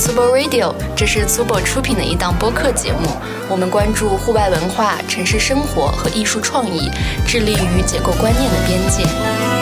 [0.00, 3.06] Super Radio，这是 Subo 出品的一档播客节目。
[3.50, 6.90] 我们关注户外文化、城市生活和艺术创意，
[7.26, 9.59] 致力于解构观念的边界。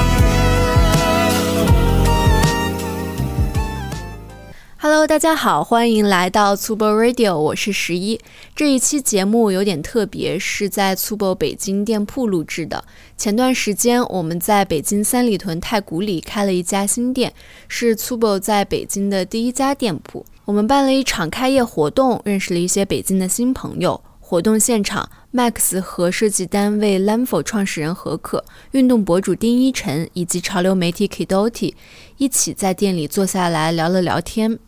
[4.80, 8.20] Hello，大家好，欢迎来到 Tubo Radio，我是十一。
[8.54, 12.84] 这一期节目有点特别，是在 Tubo 北京店铺录制的。
[13.16, 17.32] 前段时间我们在北京三里屯太古里开了一家新店，
[17.66, 20.24] 是 Tubo 在北京的第一家店铺。
[20.44, 24.00] 我们办了一场开业活动，认识了一些北京的新朋友。
[24.20, 31.74] 活动现场，Max 和设计单位 Lamfo 创始人何可、运动博主丁一晨以及潮流媒体 Kidoti
[32.18, 34.58] 一起在店里坐下来聊了聊天。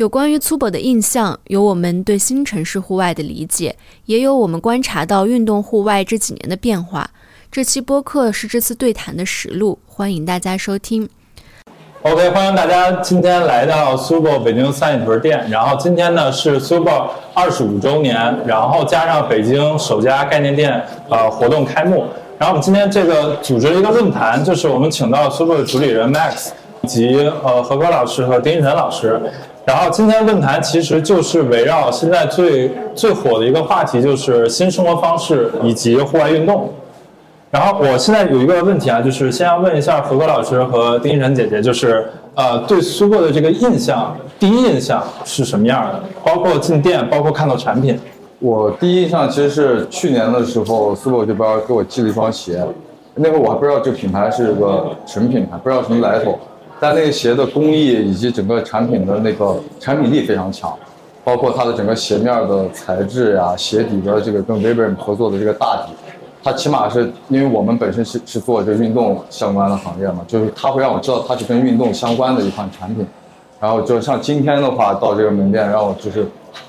[0.00, 7.10] 有关于粗暴的印象，有我们对新城市户外的理解，也有我们观察到运动户外这几年的变化。
[7.52, 11.06] 这期播客是这次对谈的实录，欢迎大家收听。
[12.00, 15.46] OK，欢迎大家今天来到 Subo 北京三里屯店。
[15.50, 22.06] 然后今天呢是 Subo 二十五周年，然后加上北京首家概念店呃活动开幕。
[22.38, 26.52] 然后我们今天这个组织了一个论坛，就是我们请到 Subo 的主理人 Max
[26.84, 29.20] 以及呃何哥老师和丁一晨老师。
[29.70, 36.68] 然后今天论坛其实就是围绕现在最最火的一个话题，就是新生活方式以及户外运动。
[37.52, 42.04] 然后我现在有一个问题啊，就是先要问一下何哥老师和丁一晨姐姐，就是
[42.34, 46.02] 呃对苏泊的这个印象，第一印象是什么样的？
[46.24, 47.96] 包括进店，包括看到产品。
[48.40, 52.60] 我第一印象其实是去年的时候，苏泊这边给我寄了一双鞋，
[53.14, 56.36] 那会我还不知道这品牌是个什么品牌，不知道什么来头。
[56.80, 60.74] 但那个鞋的工艺以及整个产品的那个产品力非常强，
[61.22, 65.92] 包括它的整个鞋面的材质呀，鞋底的这个跟 Viber 合作的这个大底，
[66.42, 73.06] 它起码是因为我们本身是是做这运动相关的行业嘛，就是它会让我知道它是跟运动相关的一款产品。
[73.60, 76.20] 然后就像今天的话到这个门店，让我就是，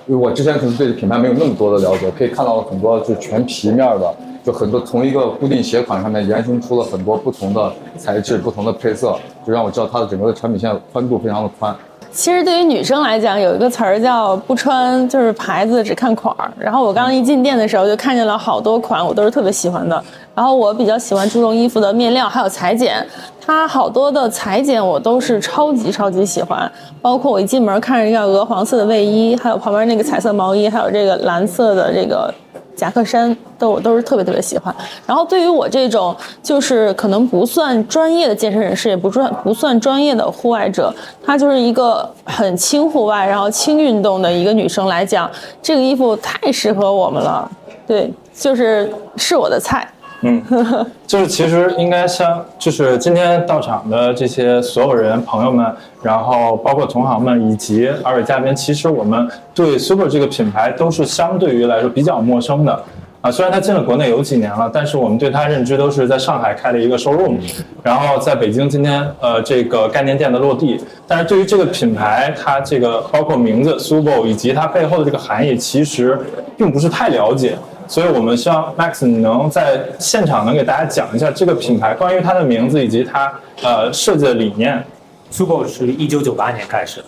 [0.08, 4.14] 因为我之前可能对品牌没有那么多的了解，可以看到很多就全皮面的。
[4.44, 9.16] 就很多从一个固定鞋款上面延伸出了很多不同的材质、不同的配色，
[9.46, 11.76] 就让我知道它的整个的产品线宽度非常的宽。
[12.14, 16.52] 其实对于女生来讲，有一个词儿叫“不穿就是牌子，只看款儿”。
[16.60, 20.04] 然后我刚刚一进店的时候，就看见了好多款，我都是特别喜欢的。
[20.36, 23.02] 然后我比较喜欢注重衣服的面料还有裁剪，
[23.40, 26.70] 它好多的裁剪我都是超级超级喜欢。
[27.02, 32.34] 包括我一进门看着一个鹅黄色的卫衣，还有旁边那个彩色毛衣，还有这个蓝色的这个。
[32.76, 34.74] 夹克衫都我都是特别特别喜欢，
[35.06, 40.94] 然后对于我这种就是可能不算专业的健身人士，也不专不算专业的户外者，
[41.24, 45.30] 她就是一个很轻户外，然后轻运动的一个女生来讲，
[45.62, 47.50] 这个衣服太适合我们了，
[47.86, 49.88] 对，就是是我的菜。
[50.24, 50.42] 嗯，
[51.08, 55.66] 就是其实应该像，就是今天到场的这些所有人、朋友们，
[56.04, 62.84] 然后包括同行们以及二位嘉宾，其实我们对 Super 这个品牌都是相对于来说比较陌生的
[63.22, 63.32] 啊。
[63.32, 67.38] 虽然它进了国内有几年了，但是我们对它认知都是在上海开了一个 showroom，
[67.82, 70.80] 然后在北京今天呃这个概念店的落地。
[71.08, 76.20] 但是对于这个品牌，它这个包括名字 Super 以及它背后的这个含义，其实
[76.56, 77.58] 并不是太了解。
[77.92, 84.82] 所以我们希望 Max 能在现场能给大家讲一下这个品牌关于它的名字以及它呃设计的理念。
[85.30, 87.08] Subo 是一九九八年开始的，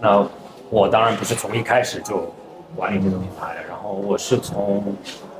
[0.00, 0.26] 那
[0.70, 2.34] 我当然不是从一开始就
[2.74, 4.82] 管理这个品牌的，然后我是从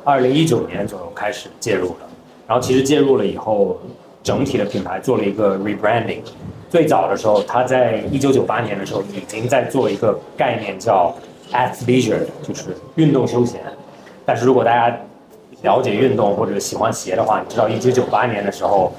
[0.05, 2.07] 二零一九年左右开始介入的，
[2.47, 3.77] 然后其实介入了以后，
[4.23, 6.21] 整体的品牌做了一个 rebranding。
[6.71, 11.13] 最早的时候，他在一九九八年的时候已经在做一个概念叫
[11.51, 13.61] athleisure，就是运动休闲。
[14.25, 14.97] 但是如果大家
[15.63, 18.93] 了解运动或者喜欢鞋的话，你知道一九九八年的时候，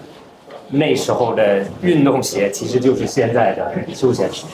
[0.69, 4.47] 那时候的运动鞋其实就是现在的休闲鞋，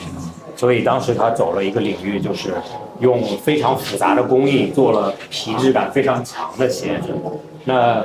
[0.56, 2.54] 所以当时他走了一个领域，就是
[3.00, 7.08] 用非常复杂的工艺做了皮质感非常强的鞋子。
[7.64, 8.04] 那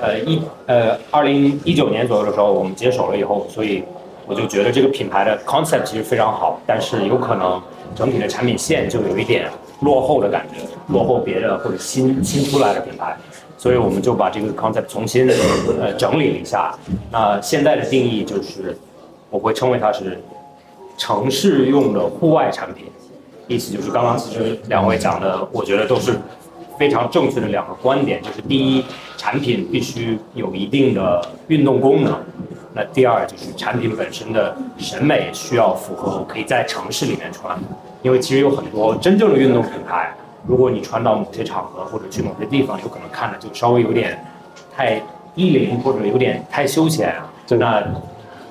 [0.00, 3.82] 呃一呃二零一九年左右的时候，我们接手了以后，所以
[4.26, 7.60] 我就觉得这个品牌的 concept 其实非常好，但是有可能
[7.94, 9.50] 整体的产品线就有一点。
[9.80, 10.60] 落后的感觉，
[10.92, 13.16] 落后别的或者新新出来的品牌，
[13.56, 15.28] 所以我们就把这个 concept 重新
[15.80, 16.74] 呃整理了一下。
[17.12, 18.76] 那现在的定义就是，
[19.30, 20.20] 我会称为它是
[20.96, 22.86] 城市用的户外产品，
[23.46, 26.18] 意思就是刚刚其实两位讲的，我觉得都是
[26.78, 28.84] 非常正确的两个观点，就是第一，
[29.16, 32.18] 产品必须有一定的运动功能。
[32.74, 37.58] 那第二就是产品本身的审美需要符合，可以在城市里面穿。
[38.02, 40.14] 因为其实有很多真正的运动品牌，
[40.46, 44.24] 如果你穿到某些场合或者去某些地方，有可能看着就稍微有点
[44.76, 45.02] 太
[45.34, 47.12] 低龄或者有点太休闲。
[47.48, 47.82] 那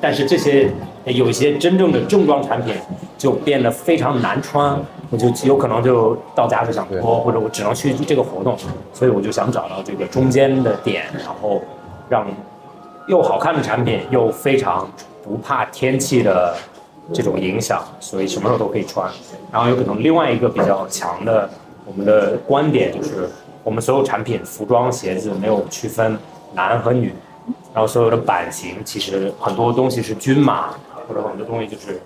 [0.01, 0.69] 但是这些
[1.13, 2.75] 有一些真正的正装产品
[3.17, 4.77] 就变得非常难穿，
[5.09, 8.57] 我就有可能就到家就想脱，或者我只能去这个活动，
[8.93, 11.61] 所以我就想找到这个中间的点，然后
[12.09, 12.27] 让
[13.07, 14.85] 又好看的产品又非常
[15.23, 16.53] 不怕天气的
[17.13, 19.09] 这种影响，所以什么时候都可以穿。
[19.51, 21.49] 然后有可能另外一个比较强的
[21.85, 23.29] 我们的观点就是，
[23.63, 26.17] 我们所有产品服装鞋子没有区分
[26.53, 27.13] 男和女。
[27.73, 30.71] 然后所有的版型其实很多东西是均码，
[31.07, 32.01] 或者很多东西就是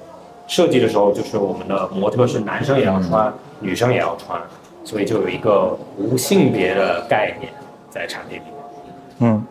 [0.48, 4.40] 设计的时候就是我们的模特是男生也要穿，女生也要穿，
[4.84, 7.52] 所以就有一个无性别的概念
[7.90, 8.54] 在产品里面。
[9.20, 9.46] 嗯，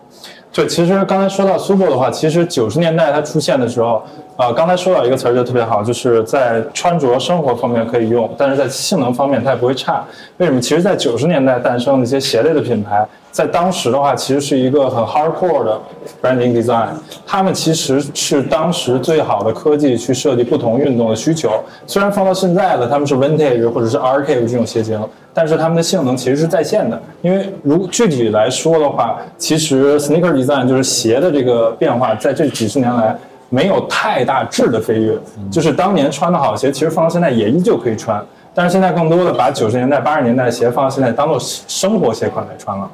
[0.52, 4.02] 对，其实刚才说到 Super 的话，其实九十年代它出现的时候，
[4.36, 10.04] 呃，刚才说到一个词儿就特别好，就是在穿着生活方面可以用，但是在性能方面它也不会差。
[10.38, 10.60] 为什么？
[10.60, 13.06] 其实，在九十年代诞生的一些鞋类的品牌。
[13.30, 15.80] 在当时的话，其实是一个很 hardcore 的
[16.20, 16.88] branding design。
[17.26, 21.50] 他们其实是当时最好的科技去设计不同运动的需求。
[21.86, 25.00] 虽然放到现在的他们是 vintage 或者是 archive 这种鞋型，
[25.32, 27.00] 但是他们的性能其实是在线的。
[27.22, 33.16] 因为如具体来说的话，其实 sneaker design 就是鞋的这个变化，在这几十年来
[33.48, 35.16] 没有太大质的飞跃。
[35.50, 38.20] 就是当年穿的好鞋，其实放到现在也依旧可以穿。
[38.52, 42.90] 但是现在更多的把九十年代、八十年代的鞋放到现在当做生活鞋款来穿了。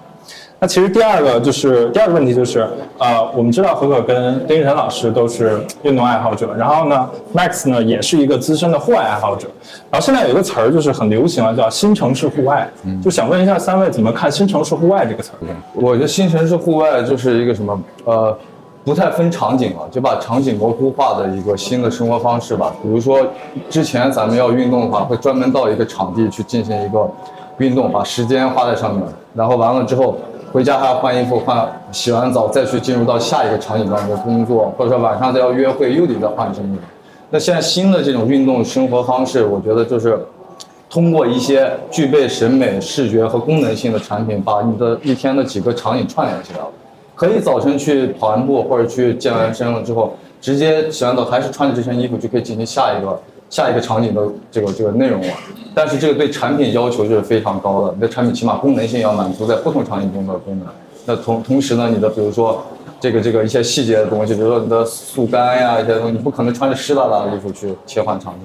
[0.58, 2.66] 那其实第二个就是第二个问题就是，
[2.96, 9.46] 呃，我们知道何可跟丁玉晨老师都是运动爱好者，然后呢，Max 呢也是一个资深的户外爱好者，
[9.90, 12.66] 然后现在有一个词儿就是很流行啊，叫新城市户外，
[13.04, 15.44] 就想问一下三位怎么看新城市户外这个词儿？
[15.74, 18.34] 我觉得新城市户外就是一个什么，呃，
[18.82, 22.74] 不太分场景了，就把场景模糊化的一个新的生活方式吧。
[22.82, 23.18] 比如说
[23.68, 27.06] 之前咱们要运动的话，会专门到一个场地去进行一个
[27.58, 29.04] 运动，把时间花在上面，
[29.34, 30.16] 然后完了之后。
[30.56, 36.80] 回家还要换衣服，换洗完澡再去进入到下一个场景当中工作，或者说晚上再要约会又得再换身衣服。
[37.28, 40.18] 那现在新的这种运动生活方式，我觉得就是
[40.88, 46.68] 通过一些具备审美、视觉和功能性的产品，把你的一天的几个场景串联起来了。
[47.14, 53.20] 可以早晨去跑完步或者去健完身了之后，直接洗完澡还是穿着这身衣服就可以进行下一个。
[53.48, 55.32] 下一个场景的这个这个内容了，
[55.74, 60.68] 但是这个对产品要求就是非常高的，你的产品起码功能性要满足在不同场景中的功能。
[61.04, 62.64] 那同同时呢，你的比如说
[62.98, 68.40] 这个这个一些细节的东西，比如说你的速干呀一些东西，你不可能穿着湿哒哒的衣服去切换场景。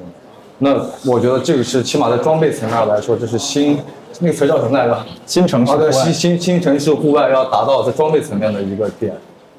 [0.60, 0.76] 那
[1.12, 3.80] 我觉得这个是起码在装备层面来说，这是新
[4.20, 5.04] 那个词叫什么来着？
[5.26, 5.92] 新城市啊，对。
[5.92, 9.12] 新新新城市户外要达到在装备层面的一个点。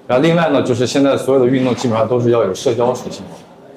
[0.06, 3.22] 然后另外呢，就是现在所有的运动基本上都是要有社交属性。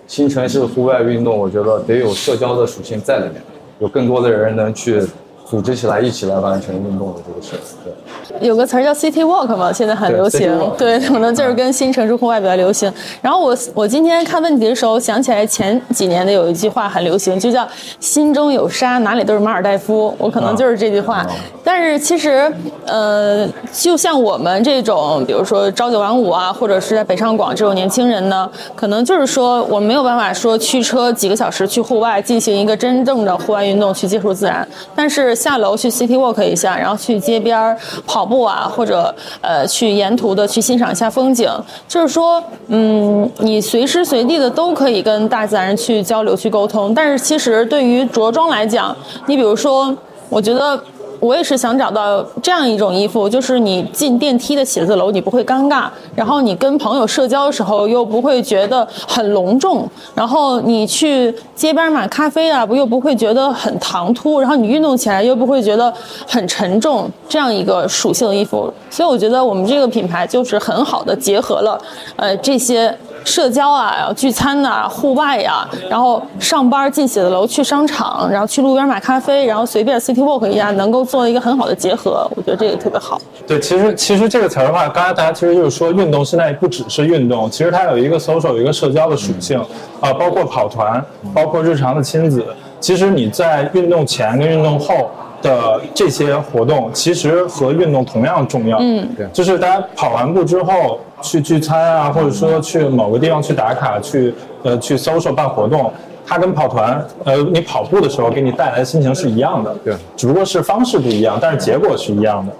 [0.07, 3.41] 新城市户外运动，我觉得得有社交的属性在里面，
[3.79, 5.01] 有更多的人能去
[5.47, 7.51] 组织起来，一起来完成运动的这个事。
[7.83, 7.93] 对。
[8.41, 10.51] 有个词儿叫 City Walk 嘛，现在很流行。
[10.77, 12.91] 对，可能就是跟新城市户外比较流行。
[13.21, 17.65] 然后我我今天看问题的时候，想起来前几年的有一句话很流行，就叫
[18.01, 20.13] “心中有沙，哪里都是马尔代夫”。
[20.17, 21.25] 我可能就是这句话。
[21.63, 22.51] 但是其实，
[22.85, 34.67] 呃，就像我们这种，比如说朝九晚五啊，或者是在北上广这种年轻人呢，可能就是说我没有办法说驱车几个小时去户外进行一个真正的户外运动，去接触自然。
[34.95, 38.25] 但是下楼去 City Walk 一下，然后去街边跑。
[38.25, 41.47] 步啊，或者呃，去沿途的去欣赏一下风景，
[41.87, 46.91] 就是说，嗯，你随时随地的都可以跟大自然去交流、去沟通。
[46.95, 49.95] 但是其实对于着装来讲，你比如说，
[50.27, 50.81] 我觉得。
[51.25, 65.91] 我也是想找到这样一种衣服，就是你进电梯的写字楼你不会尴尬，然后你跟朋友社交的时候又不会觉得很隆重，然后你去街边买咖啡啊，不又不会觉得很唐突，然后你运动起来又不会觉得
[66.27, 68.71] 很沉重，这样一个属性的衣服。
[68.89, 71.79] 所以我觉得我们这个品牌就是很好的结合了，
[72.15, 72.95] 呃这些。
[73.23, 83.17] 社交啊，聚餐呐，户外呀，然后上班进写字楼，去商场，然后去路边买咖啡，然后随便 city walk 一下，能够做一个很好的结合，我觉得这个特别好。
[83.47, 89.57] 对，其实其实这个词儿的话，刚才大家其实就是说，运动现在不只是运动，其实它有一个 social，有一个社交的属性
[90.01, 91.01] 啊，包括跑团，
[91.33, 92.45] 包括日常的亲子。
[92.81, 95.09] 其实你在运动前跟运动后。
[95.41, 98.79] 的这些活动其实和运动同样重要。
[98.79, 105.93] 嗯，对，就是大家跑完步之后去聚餐啊，或者说去某个地方去打卡，去呃去 social 办活动，
[106.25, 109.75] 它跟跑团呃你跑步的时候给你带来的心情是一样的。
[109.83, 112.51] 对，只不过是方式不一样，但是结果是一样的。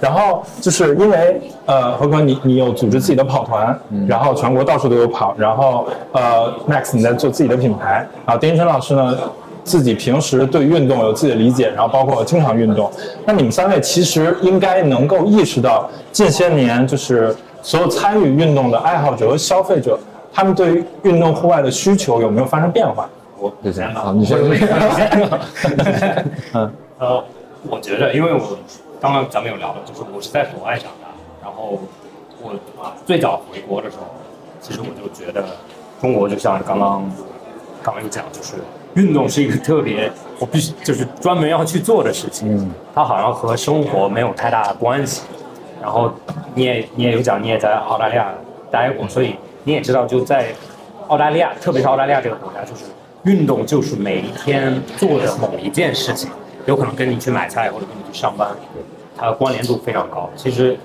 [0.00, 3.78] 然后就是因为呃，何哥你你有组织自己的跑团，
[4.08, 9.14] 然后全国到处都有跑，然后呃，Max 你在做自己的品牌，然后丁一晨老师呢
[9.62, 12.90] 自己平时对运动有自己的理解，然后包括经常运动。
[13.26, 19.98] 那你们三位其实应该能够意识到近些年就是所有参与运动的爱好者和消费者，
[20.32, 23.08] 他们对于运动户外的需求有没有发生变化？
[23.38, 24.18] 我就这样。
[24.18, 24.38] 你先。
[26.54, 27.24] 嗯呃，
[27.68, 28.40] 我觉得，因为我
[29.00, 31.08] 刚刚咱们有聊到，就是我是在国外长大，
[31.42, 31.78] 然后
[32.42, 32.52] 我
[33.06, 34.04] 最早回国的时候，
[34.60, 35.42] 其实我就觉得
[36.00, 37.10] 中国就像刚刚
[37.82, 38.56] 刚刚有讲，就是
[38.94, 42.70] 运动是一个特别我必须就是专门要去做的事情，嗯。
[42.94, 45.22] 它好像和生活没有太大的关系。
[45.80, 46.12] 然后
[46.54, 48.28] 你也你也有讲，你也在澳大利亚
[48.70, 50.52] 待过，所以你也知道，就在
[51.08, 52.84] 澳大利亚，特别是澳大利亚这个国家，就是
[53.24, 56.30] 运动就是每一天做的某一件事情，
[56.66, 58.48] 有可能跟你去买菜或者跟你去上班，
[59.16, 60.30] 它的关联度非常高。
[60.36, 60.78] 其实，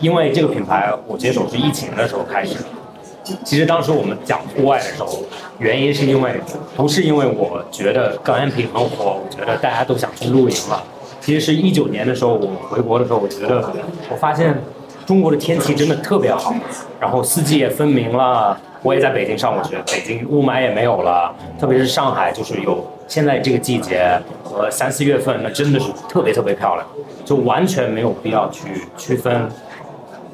[0.00, 2.56] 因为这个品牌我接手是疫情的时候开始，
[3.44, 5.20] 其实当时我们讲户外的时候，
[5.58, 6.40] 原因是因为
[6.76, 10.82] 不是因为我觉得高原品很火，我觉得大家都想去露营了。
[11.20, 13.70] 其实是一九年的时候，我回国的时候，我觉得
[14.10, 14.60] 我发现
[15.06, 16.54] 中国的天气真的特别好，
[17.00, 18.58] 然后四季也分明了。
[18.82, 26.84] 我也在北京上过学，北京雾霾也没有了，特别是上海，就是有现在这个季节和三四月份，那真的是特别特别漂亮，
[27.24, 29.48] 就完全没有必要去区分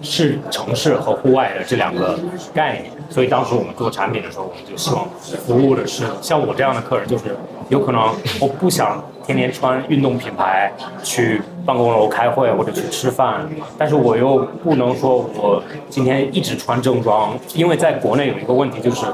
[0.01, 2.19] 是城市和户外的这两个
[2.55, 5.07] 概念，所以当时我们做产品的时候，我们就希望
[5.47, 7.37] 服务的是像我这样的客人，就是
[7.69, 8.01] 有可能
[8.41, 19.05] 我不想天天穿运动品牌去办公楼开会或者去吃饭，但是我又不能说我今天一直穿正装，因为在国内有一个问题就是，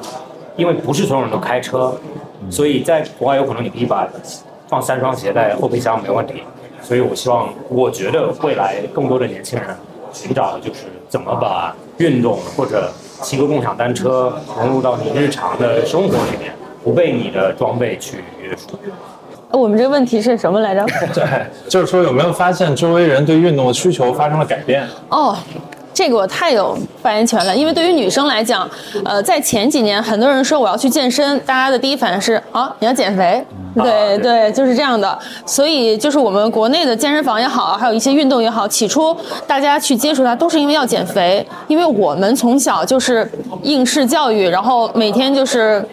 [0.54, 1.92] 因为不是所有人都开车，
[2.49, 4.09] 所以在国外有可能你可以把
[4.68, 6.44] 放三双鞋在后备箱没问题，
[6.80, 9.68] 所以我希望，我觉得未来更多的年轻人
[10.12, 12.88] 寻找的就是怎么把运动或者
[13.21, 16.54] 骑个共享单车融入到你日常的生活里面，
[16.85, 18.78] 不被你的装备去约束。
[19.54, 20.84] 呃我们这个问题是什么来着？
[21.14, 21.25] 对，
[21.68, 24.84] 就是说有没有发现周围人对运动的需求发生了改变？
[25.08, 25.37] 哦，
[25.92, 28.68] 这个我太有发言权了，因为对于女生来讲，
[29.04, 33.44] 呃，在前几年，很多人说我要去健身，大家的第一反应是啊，你要减肥，
[33.76, 35.16] 对对，就是这样的。
[35.46, 43.30] 所以就是我们国内的健身房也好，还有一些运动也好，起初大家去接触它都是因为要减肥，因为我们从小就是
[43.62, 45.87] 应试教育，然后每天就是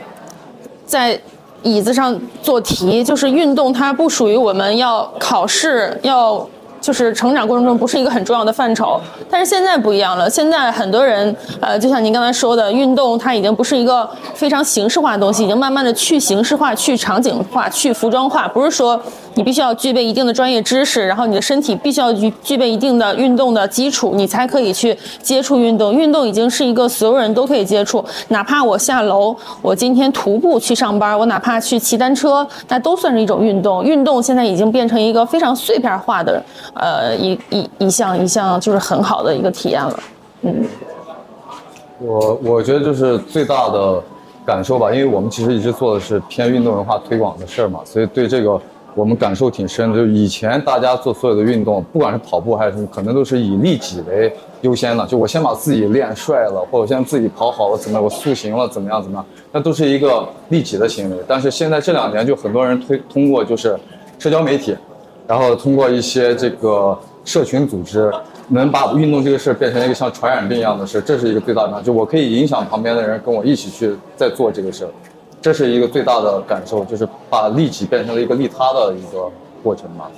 [0.84, 1.20] 在
[1.64, 6.48] 椅子上做题，就是运动，它不属于我们要考试要。
[6.82, 9.00] 就是成长过程中不是一个很重要的范畴，
[9.30, 10.28] 但是现在不一样了。
[10.28, 18.48] 现在很多人，呃，就像您刚才说的，运动它已经不是一个非常形式化的东西，已经慢慢的去形式化、去场景化、去服装化。
[18.48, 19.00] 不是说
[19.36, 25.94] 你必须要具备一定的专业知识，然后你的身体必须要具具备一定的运动的基础，你才可以去接触运动。
[25.94, 33.84] 运动已经是一个所有人都可以接触，哪怕我下楼，我今天徒步去上班，我哪怕去骑单车，那都算是一种运动。
[33.84, 36.44] 运动现在已经变成一个非常碎片化的。
[36.74, 40.00] 呃，一一一项一项就是很好的一个体验了，
[40.42, 40.66] 嗯。
[42.00, 44.02] 我我觉得就是最大的
[44.44, 48.60] 感受吧，因为我们其实一直做的是偏运动文化推广的事儿嘛，所以对这个
[48.96, 49.96] 我们感受挺深的。
[49.98, 61.18] 就以前大家做所有的运动，不管是跑步还是什么，可能都是以利己为优先的，就我先把自己练帅了，或者先自己跑好了，怎么样，我塑形了，怎么样怎么样，那都是一个利己的行为。
[61.28, 63.78] 但是现在这两年，就很多人推通过就是
[64.20, 64.76] 社交媒体。
[65.28, 68.12] 然后通过一些这个社群组织，
[68.50, 71.82] 能把运动这个事变成一个像传染病一样的事，这是一个最大的。
[71.82, 74.92] 就我可以影响旁边的人跟我一起去在做这个事儿，
[75.42, 79.30] 这是一个最大的感受，就是把利己变成了一个利他的一个
[79.64, 80.10] 过程吧。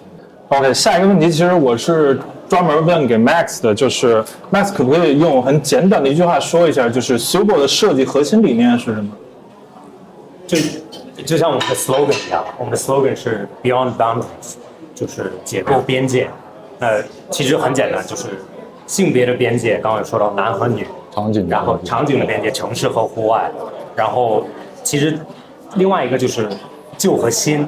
[0.50, 9.12] OK，下一个问题其实我是专门问给 Max 的，就是 Max 可不可以用很简短的一句话说一下，就是 Subo 的设计核心理念是什么？
[10.46, 10.58] 就
[11.24, 14.56] 就像我们的 slogan 一样，我们的 slogan 是 Beyond Boundaries。
[14.96, 16.30] 就是解构边界，
[16.78, 18.28] 呃其实很简单，就是
[18.86, 23.50] 性别的边界，刚刚有说到男和女，场景，然后场景的边界，城市和户外，
[23.96, 24.46] 然后
[24.84, 25.18] 其实
[25.76, 26.48] 另外一个就是
[26.98, 27.68] 旧和新。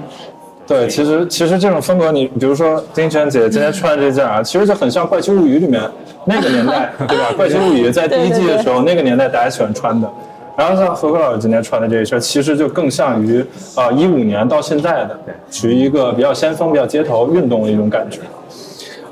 [0.67, 5.81] 对，其实其实这种风格，你比如说丁泉姐 今天穿的这件啊，其实就很像《怪奇物语》里面
[6.25, 7.29] 那个年代， 对吧？
[7.35, 10.11] 《怪奇物语》在第一季的时候，那个年代大家喜欢穿的。
[10.57, 13.45] 然后像何科老师今天穿的这一身，其实就更像于
[13.75, 15.19] 啊一五年到现在的，
[15.51, 18.21] 属于一个比较先锋、比较街头运动的一种感觉。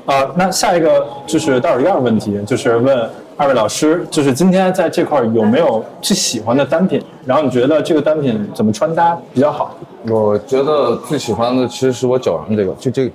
[0.06, 2.98] 啊，那下一个就是倒数第二个问题，就是问
[3.36, 7.02] 二位老师，就是今天在这块有没有最喜欢的单品？
[7.24, 9.74] 然后你觉得这个单品怎么穿搭比较好？
[10.08, 13.12] 我觉得最喜欢的其实是我脚上这个，就这个，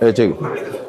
[0.00, 0.34] 哎，这个，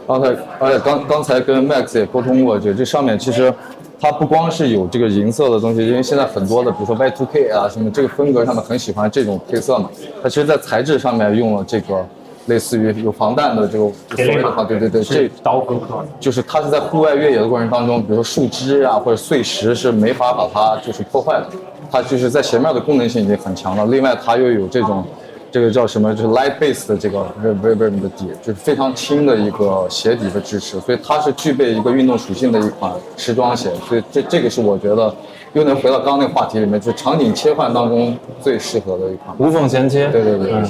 [0.08, 3.54] 刚才而且刚刚才跟 Max 也沟通过，就这上面其实
[4.00, 9.88] 它不光是有这个银色的东西，因为现在很多的，比如说 Y2K 啊什么这个风格上面很喜欢这种配色嘛，
[10.24, 12.04] 它其实在材质上面用了这个
[12.48, 13.86] 类似于有防弹的这个
[14.16, 16.08] 所谓的话，对对对，这刀割刻的。
[16.20, 21.48] 就是它是在户外越野的过程当中，比如说树枝啊或者碎石是没法把它就是破坏的，
[21.92, 23.86] 它就是在鞋面的功能性已经很强了。
[23.86, 25.04] 另外它又有这种
[25.52, 33.72] 这个叫什么，就是 light base 的这个 vibram 的底，就是非常轻的一个鞋底的支持，所以它是具备一个运动属性的一款时装鞋。
[33.88, 35.14] 所以这这个是我觉得
[35.54, 39.36] 又能回到刚刚那个话题里面，就是场景切换当中最适合的一款。
[39.38, 40.08] 无缝衔接。
[40.10, 40.64] 对对对。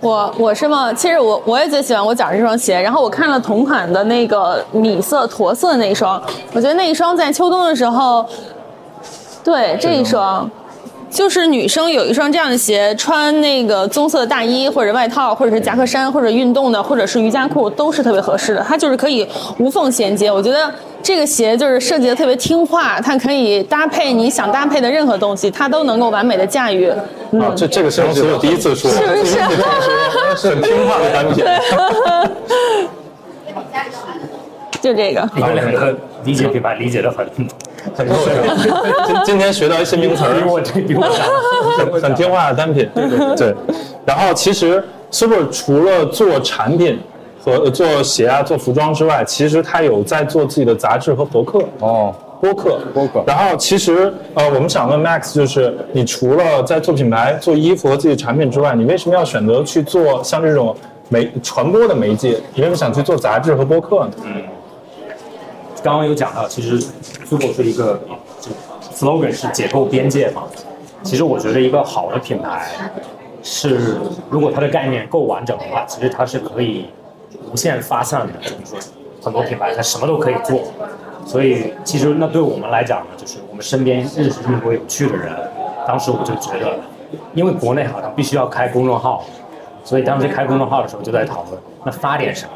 [0.00, 0.92] 我我是吗？
[0.92, 8.24] 其实我我也最喜欢我脚上这双鞋，然后我看了同款的那个米色驼色的那一双，我觉得那一双在秋冬的时候，
[9.42, 10.48] 对这一双。
[11.08, 18.64] 就是女生有一双这样的鞋，穿那个棕色的大衣或者外套，或者是夹克衫，或者运动的，或者是瑜伽裤，都是特别合适的。
[18.66, 19.26] 它就是可以
[19.58, 20.30] 无缝衔接。
[20.30, 20.70] 我觉得
[21.02, 26.92] 这个鞋就是设计的特别听话，它可以搭配你想搭配的任何东西，它都能够完美的驾驭。
[27.30, 29.38] 嗯，啊，这这个形容词我第一次说，是不是？
[30.36, 31.44] 是很听话的单品。
[34.82, 35.28] 就这个。
[35.34, 35.94] 你们两个
[36.24, 37.26] 理解品牌理解的很
[37.94, 38.16] 很深。
[39.06, 42.88] 今今天学到一些名词儿，比我这比我讲很听话的单品。
[42.94, 43.54] 对对对。
[44.04, 46.98] 然后其实 Super 除了做产品
[47.42, 51.60] 和做鞋啊、做服装之外，其实他有在做自己的杂志和博客。
[51.80, 60.76] 哦，播客，播客然后其实呃，我们想问 Max，就是你除了在做品牌、做衣服和自己产品之外，你为什么要选择去做像这种
[61.08, 62.40] 媒传播的媒介？
[62.54, 64.10] 你为什么想去做杂志和播客呢？
[65.86, 66.84] 刚刚有讲到，其实
[67.24, 68.00] Super 是一个
[68.40, 68.50] 就
[68.92, 70.42] slogan 是解构边界嘛。
[71.04, 72.66] 其实我觉得一个好的品牌
[73.40, 73.96] 是，
[74.28, 76.86] 如果它的概念够完整的话，其实它是可以
[77.52, 78.32] 无限发散的。
[78.40, 78.78] 就是说，
[79.22, 80.60] 很多品牌它什么都可以做。
[81.24, 85.32] 所以其实那对我们来讲呢，就是我们身边认识这么多有趣的人，
[85.86, 86.76] 当时我就觉得，
[87.32, 89.22] 因为国内好像必须要开公众号，
[89.84, 92.50] 所以当时开公众号的时候就在讨论，那发点什么。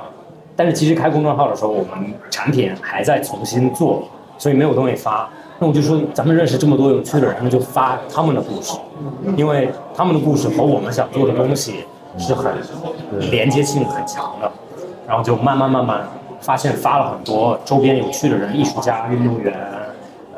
[0.60, 4.02] 但是其实开公众号的时候，我们产品还在重新做，
[4.36, 5.26] 所以没有东西发。
[5.58, 8.78] 那我就说，咱们认识这么多有趣的人，那就发他们的故事，
[9.38, 11.86] 因为他们的故事和我们想做的东西
[12.18, 12.52] 是很
[13.30, 14.52] 连接性很强的。
[15.08, 16.06] 然后就慢慢慢慢
[16.42, 19.54] 发现发了很多周边有趣的人，艺术家、运动员，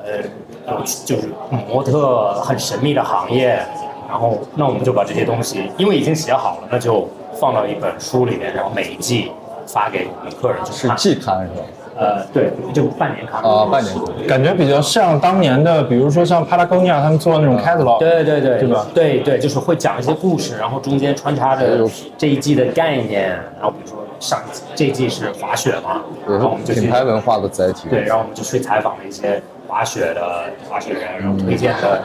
[0.04, 1.28] 呃，有趣就是
[1.68, 3.60] 模特很神秘的行业。
[4.08, 7.08] 然后那我们就把这些东西，因为已经写好了，那就
[7.40, 9.32] 放到一本书里面，然后每一季。
[9.66, 11.66] 发给我们客人去是，季刊是吧？
[11.94, 14.26] 呃，对，就半年刊啊，半年刊。
[14.26, 18.86] 感觉比较像当年的，比如说像帕拉贡尼亚他们做的那种 catalog，对对对，对吧？
[18.94, 23.28] 对对，就是会讲一些故事，然后中间穿插着这一季的概念，
[23.60, 27.88] 然后比如说上一季这一季是滑雪嘛，也然后我们就品牌文化的载体。
[27.90, 32.00] 对，然后我们就去采访了一些滑雪的滑雪人，然后推荐的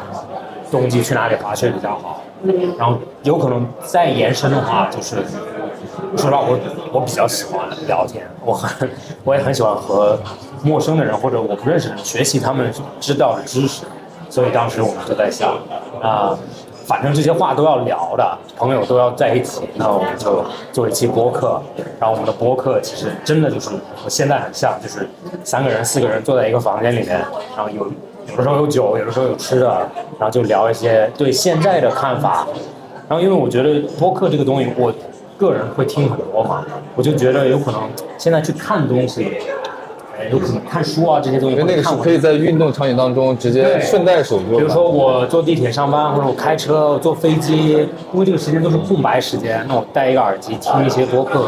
[0.69, 2.21] 冬季去哪里滑雪比较好。
[2.77, 5.15] 然后有可能再延伸的话，就是
[6.15, 6.57] 说实话，我
[6.91, 8.89] 我比较喜欢聊天，我很
[9.23, 10.17] 我也很喜欢和
[10.63, 13.83] 陌生的人或者我不认识的人学习他们知道的知识。
[14.29, 15.55] 所以当时我们就在想，
[16.01, 16.37] 啊、
[16.85, 21.61] 反正这些话都要聊的，朋友都要在一起，那我们就做一期播客。
[21.97, 25.07] 然后我们的播客其实真的就是和现在很像，就是
[25.45, 27.19] 三个人、四个人坐在一个房间里面，
[27.55, 27.87] 然后有
[28.29, 29.69] 有的时候有酒，有的时候有吃的，
[30.19, 32.45] 然后就聊一些对现在的看法。
[33.07, 34.93] 然后因为我觉得播客这个东西，我
[35.37, 37.81] 个人会听很多嘛，我就觉得有可能
[38.17, 39.37] 现在去看东西，
[40.17, 44.57] 哎，有可能看书啊这些东西，因为那个是可以在运动场景当中直接顺带手就。
[44.57, 51.47] 比如说我坐地铁上班，或者我开车、我坐飞机，因为这个时间都是空白时间，那我戴一个耳机听一些播客，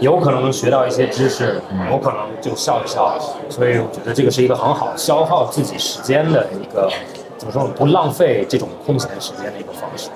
[0.00, 3.18] 有可能能学到一些知识，有可能就笑一笑。
[3.48, 6.90] 所以我觉得这个是一个很好消耗自己时间的一个，
[7.38, 10.10] 怎么说呢不浪费这种空闲时间的一个方式。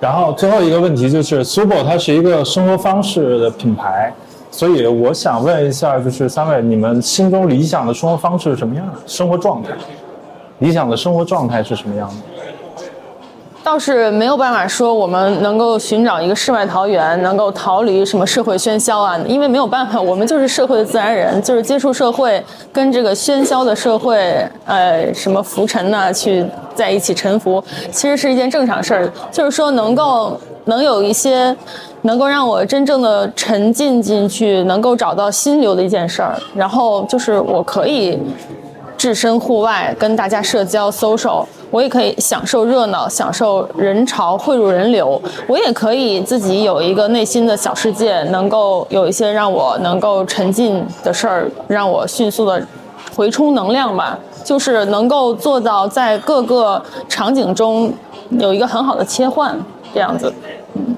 [0.00, 4.12] 然后最后一个问题就是 Subo 它是一个生活方式的品牌，
[4.50, 8.92] 所以我想问一下，就是三位，你们心中理想的生活方式是什么样的？
[9.06, 9.70] 生活状态，
[10.60, 12.14] 理想的生活状态是什么样的？
[13.68, 26.42] 倒是没有办法说我们能够寻找一个世外桃源，能够逃离什么社会喧嚣啊，因为没有办法，我们就是社会的自然人，就是接触社会，跟这个喧嚣的社会，呃，什么浮沉呐、去
[26.74, 29.12] 在一起沉浮，其实是一件正常事儿。
[29.30, 31.54] 就是说，能够能有一些
[32.00, 36.34] 能够让我真正的沉浸进去，能够找到心流的一件事儿。
[36.54, 38.18] 然后就是我可以
[38.96, 45.20] 置身户外，跟大家社交 social，我也可以享受热闹，享受人潮汇入人流。
[45.46, 52.66] 我也可以自己有一个内心的小世界，能够有一些让我能够沉浸的事儿，让我迅速的
[53.14, 54.18] 回充能量吧。
[54.44, 57.92] 就是能够做到在各个场景中
[58.30, 59.54] 有一个很好的切换，
[59.92, 60.32] 这样子。
[60.74, 60.96] 嗯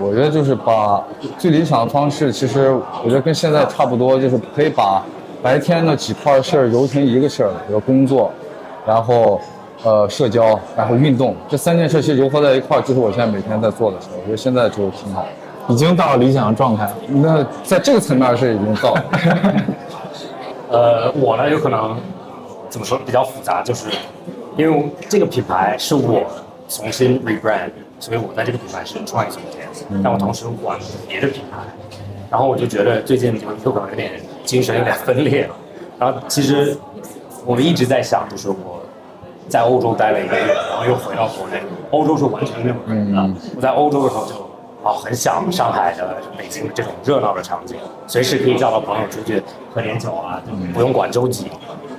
[0.00, 1.00] 我觉得就是把
[1.38, 2.72] 最理想的方式，其实
[3.04, 5.00] 我觉得跟现在差不多，就是可以把
[5.40, 8.32] 白天的几块事儿揉成一个事儿，比如工作，
[8.84, 9.38] 然后
[9.82, 14.14] 呃社交，然后运动，这三件事其实融合在一块儿，就是我现在每天在做的事儿。
[14.20, 15.26] 我觉得现在就挺好，
[15.68, 16.90] 已经到了理想的状态。
[17.08, 19.04] 那在这个层面是已经到了。
[20.70, 21.96] 呃，我呢有可能
[22.68, 23.88] 怎么说比较复杂，就是
[24.56, 26.22] 因为这个品牌是我
[26.68, 27.70] 重新 rebrand。
[28.00, 29.60] 所以我在这个品牌是创意总监，
[30.02, 31.58] 但我同时管别的品牌，
[32.28, 35.54] 然后我就觉得最近就有可能有点精神有点分裂了。
[36.00, 36.76] 然后其实
[37.46, 38.81] 我们一直在想，就是我
[39.48, 43.30] 在欧洲待了一个月，然后又回到国内，欧洲是完全没有人的。
[43.56, 44.34] 我在欧洲的时候就
[44.82, 47.76] 啊很想上海的、北京的这种热闹的场景，
[48.06, 49.42] 随时可以叫到朋友出去
[49.74, 51.46] 喝点酒啊，不用管周几。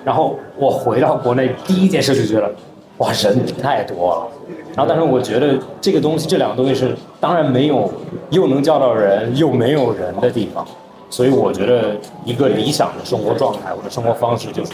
[0.04, 2.52] 然后我回到国内第一件事就觉得。
[3.00, 4.28] 哇，人太多了，
[4.76, 7.92] 然后但是我觉得这个东西，这两个东西是当然没有
[8.30, 10.64] 又能叫到人又没有人的地方，
[11.10, 14.74] 所以我觉得一个理想的生活状态我的生活方式就是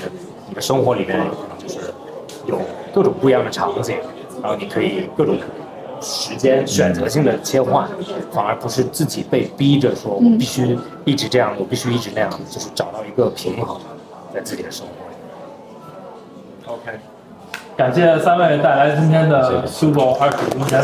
[0.49, 1.17] 你的生活里面
[1.57, 1.78] 就是
[2.49, 2.59] 有
[2.93, 3.95] 各种不一样的场景，
[4.41, 5.37] 然后你可以各种
[6.01, 7.87] 时间选择性的切换，
[8.31, 13.79] 反而不是自己被逼着说我必须一直这样，我必须一直那样，就是找到一个平衡
[14.33, 15.15] 在自己的生活里。
[16.73, 16.99] OK。
[17.77, 20.83] 感谢三位带来今天的 Super 二十年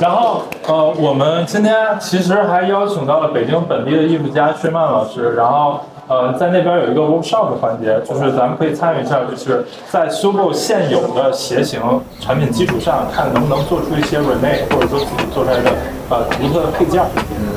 [0.00, 5.34] 然后，呃，我们今天其实还邀请到了北京本地的艺术家薛曼老师。
[5.34, 11.80] 然后，呃，在那边有一个 workshop 的环节，就是咱们可以参与一下，就是在收购现有的鞋型
[12.18, 15.70] 产品基础上，看能不能做出一些 remay，或者说自己做出来的
[16.08, 17.06] 呃独特的配件儿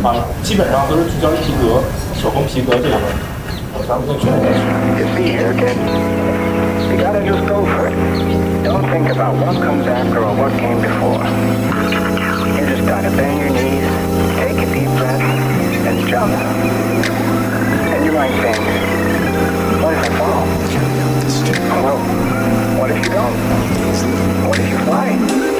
[0.03, 1.81] 啊，基本上都是聚焦皮革、
[2.19, 3.01] 手工皮革这一门。
[3.87, 4.51] 咱们可去那边。
[18.27, 19.83] doing things.
[19.83, 20.45] What if I fall?
[21.71, 21.97] Hello?
[22.79, 24.47] What if you don't?
[24.47, 25.50] What if you fly?